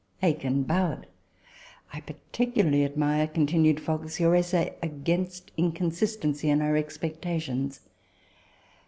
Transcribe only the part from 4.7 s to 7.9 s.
Against Inconsistency in our Expectations.'